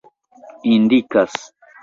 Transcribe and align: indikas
indikas 0.73 1.35